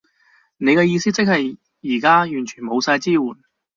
[0.57, 3.21] 你嘅意思即係而家完全冇晒支援？